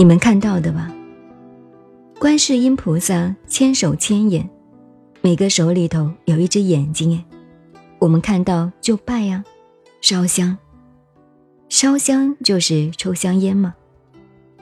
[0.00, 0.94] 你们看到的吧？
[2.20, 4.48] 观世音菩萨千手千眼，
[5.22, 7.24] 每个手里头有一只眼睛哎，
[7.98, 9.42] 我们看到就拜呀，
[10.00, 10.56] 烧香。
[11.68, 13.74] 烧香就是抽香烟吗？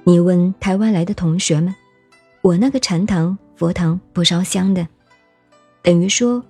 [0.04, 1.74] 你问台湾来的同学们，
[2.40, 4.88] 我那个禅堂佛堂不烧香的，
[5.82, 6.42] 等于说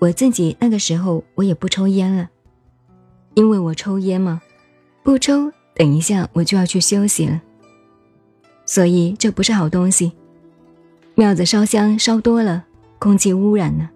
[0.00, 2.28] 我自己那个时候我也不抽烟了，
[3.34, 4.42] 因为我抽烟嘛，
[5.04, 7.40] 不抽等一下我就要去休息了。
[8.64, 10.12] 所以这不是好东西。
[11.14, 12.64] 庙子烧香烧多了，
[12.98, 13.90] 空气污染了。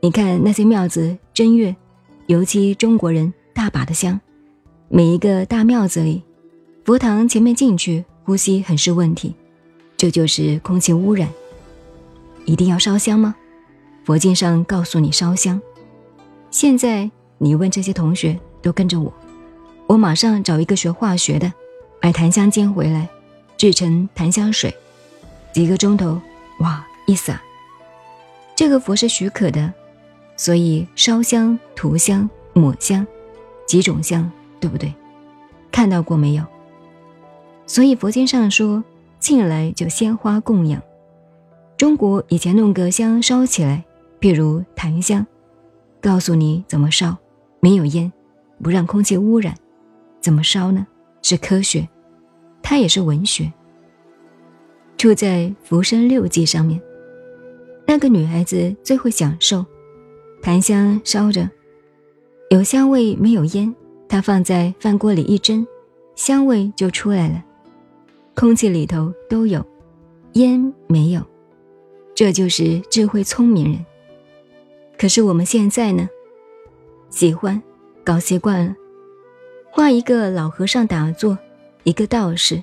[0.00, 1.74] 你看那些庙子正月，
[2.26, 4.20] 尤其中国人大把的香，
[4.88, 6.22] 每一个大庙子里，
[6.84, 9.34] 佛堂前面进去呼吸很是问题，
[9.96, 11.28] 这就是空气污染。
[12.44, 13.34] 一定要烧香吗？
[14.04, 15.60] 佛经上告诉你烧香。
[16.50, 19.12] 现在你问这些同学都跟着我，
[19.86, 21.52] 我马上找一个学化学的，
[22.00, 23.08] 买檀香尖回来。
[23.58, 24.72] 制成檀香水，
[25.52, 26.18] 几个钟头，
[26.60, 27.42] 哇，一洒。
[28.54, 29.72] 这个佛是许可的，
[30.36, 33.04] 所以烧香、涂香、抹香，
[33.66, 34.94] 几种香，对不对？
[35.72, 36.44] 看到过没有？
[37.66, 38.84] 所以佛经上说，
[39.18, 40.80] 进来就鲜花供养。
[41.76, 43.84] 中国以前弄个香烧起来，
[44.20, 45.26] 譬如檀香，
[46.00, 47.16] 告诉你怎么烧，
[47.58, 48.12] 没有烟，
[48.62, 49.52] 不让空气污染，
[50.20, 50.86] 怎么烧呢？
[51.22, 51.88] 是科学。
[52.62, 53.52] 它也是文学，
[54.96, 56.80] 处在《浮生六记》上面。
[57.86, 59.64] 那个女孩子最会享受，
[60.42, 61.48] 檀香烧着，
[62.50, 63.74] 有香味没有烟，
[64.08, 65.66] 她放在饭锅里一蒸，
[66.14, 67.42] 香味就出来了。
[68.34, 69.64] 空气里头都有，
[70.34, 71.22] 烟没有，
[72.14, 73.86] 这就是智慧聪明人。
[74.98, 76.08] 可是我们现在呢，
[77.08, 77.62] 喜欢
[78.04, 78.76] 搞习惯了，
[79.70, 81.38] 画一个老和尚打坐。
[81.84, 82.62] 一个道士，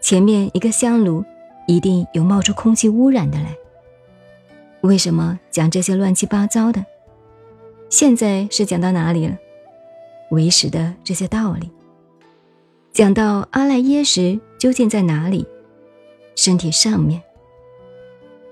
[0.00, 1.24] 前面一个香炉，
[1.66, 3.56] 一定有冒出空气污染的来。
[4.80, 6.84] 为什么讲这些乱七八糟的？
[7.88, 9.36] 现在是讲到哪里了？
[10.30, 11.70] 为实的这些道理，
[12.92, 15.46] 讲到阿赖耶识究竟在哪里？
[16.34, 17.22] 身体上面。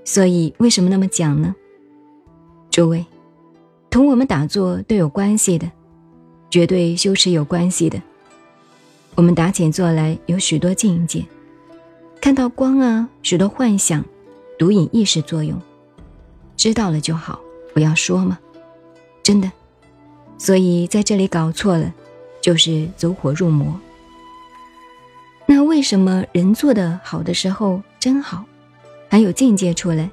[0.04, 1.54] 所以为什么那么讲呢？
[2.70, 3.04] 诸位，
[3.90, 5.70] 同我们打坐都有关系的，
[6.48, 8.00] 绝对修持有关系的。
[9.16, 11.24] 我们打起坐来有许多境界，
[12.20, 14.04] 看到光啊，许多幻想，
[14.58, 15.58] 独引意识作用，
[16.54, 17.40] 知道了就好，
[17.72, 18.38] 不要说嘛，
[19.22, 19.50] 真的。
[20.36, 21.94] 所以在这里搞错了，
[22.42, 23.80] 就是走火入魔。
[25.46, 28.44] 那为什么人做的好的时候真好，
[29.08, 30.10] 还有境界出来？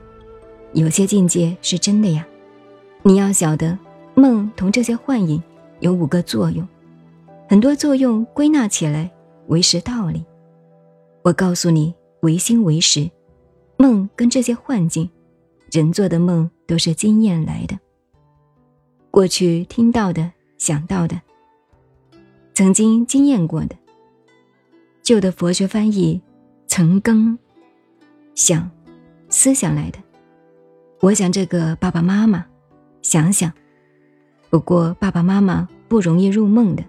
[0.71, 2.25] 有些境界是真的呀。
[3.01, 3.77] 你要晓得，
[4.15, 5.43] 梦同这些幻影
[5.81, 6.65] 有五个作用。
[7.47, 9.11] 很多作用归纳起来
[9.47, 10.25] 为实道理。
[11.23, 13.09] 我告诉你，唯心为实。
[13.77, 15.09] 梦跟这些幻境，
[15.71, 17.77] 人做的梦都是经验来的。
[19.11, 21.19] 过去听到的、想到的，
[22.53, 23.75] 曾经经验过的。
[25.01, 26.21] 旧的佛学翻译，
[26.67, 27.37] 曾更
[28.35, 28.69] 想
[29.27, 29.99] 思想来的。
[31.01, 32.45] 我想这个爸爸妈妈，
[33.01, 33.51] 想想。
[34.49, 36.83] 不过爸爸妈妈不容易入梦的。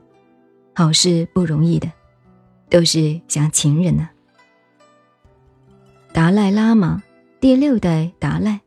[0.75, 1.91] 好事不容易的，
[2.69, 4.09] 都是想情人呢。
[6.13, 7.03] 达赖喇嘛，
[7.41, 8.61] 第六代达赖，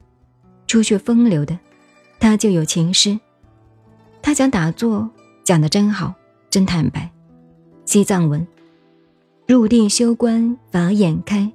[0.67, 1.59] 出去风流的，
[2.19, 3.19] 他就有情诗。
[4.21, 5.09] 他讲打坐
[5.43, 6.13] 讲的真好，
[6.49, 7.11] 真坦白。
[7.85, 8.45] 西藏文：
[9.45, 11.51] 入定修观法眼开，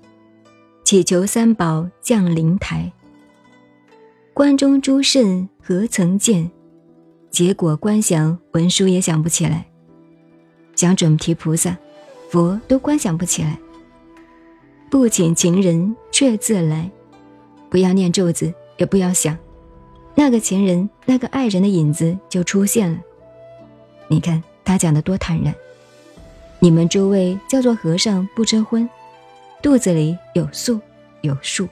[0.85, 2.93] 祈求三宝降灵台。
[4.35, 6.51] 关中诸圣何曾见？
[7.31, 9.72] 结果观想文书也想不起来。
[10.83, 11.77] 讲准提菩萨，
[12.29, 13.57] 佛都观想不起来。
[14.91, 16.91] 不请情人却自来，
[17.71, 19.39] 不要念咒子，也不要想，
[20.17, 22.99] 那个情人、那个爱人的影子就出现了。
[24.09, 25.55] 你看他讲的多坦然。
[26.59, 28.91] 你们诸位叫做和尚不遮婚，
[29.63, 30.81] 肚子里有素
[31.21, 31.69] 有数。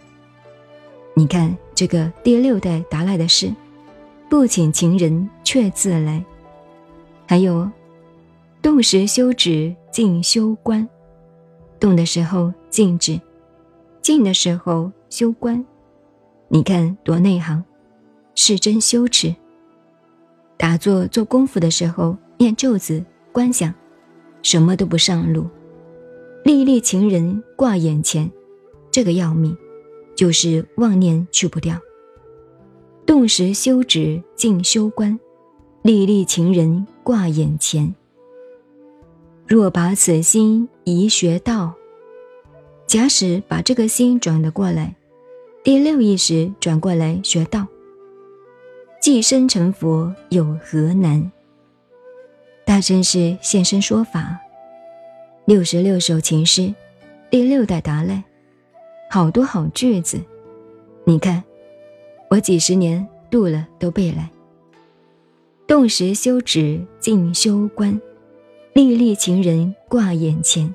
[1.14, 3.52] 你看这个第六代达赖的事，
[4.28, 6.24] 不请情人却自来，
[7.26, 7.68] 还有。
[8.62, 10.86] 动时修止，静修观。
[11.78, 13.18] 动的时候静止，
[14.02, 15.64] 静的时候修观。
[16.48, 17.64] 你看多内行，
[18.34, 19.34] 是真修持。
[20.58, 23.02] 打坐做功夫的时候念咒子
[23.32, 23.72] 观想，
[24.42, 25.46] 什么都不上路，
[26.44, 28.30] 历历情人挂眼前，
[28.90, 29.56] 这个要命，
[30.14, 31.78] 就是妄念去不掉。
[33.06, 35.18] 动时修止，静修观，
[35.80, 37.94] 历历情人挂眼前。
[39.50, 41.74] 若把此心移学道，
[42.86, 44.94] 假使把这个心转得过来，
[45.64, 47.66] 第六意识转过来学道，
[49.02, 51.32] 寄生成佛有何难？
[52.64, 54.38] 大圣是现身说法，
[55.46, 56.72] 六十六首情诗，
[57.28, 58.22] 第六代达赖，
[59.10, 60.20] 好多好句子，
[61.02, 61.42] 你看，
[62.28, 64.30] 我几十年度了都背来。
[65.66, 68.00] 动时修止，静修观，
[68.80, 70.72] 历历情人挂眼前。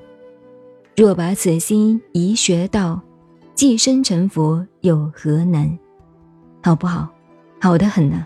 [0.96, 3.00] 若把此心移学道，
[3.56, 5.76] 寄身成佛有何难？
[6.62, 7.08] 好不好？
[7.60, 8.24] 好的很呢。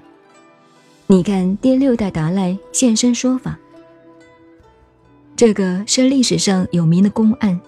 [1.07, 3.59] 你看第六代达赖现身说法，
[5.35, 7.59] 这个是历史上有名的公案。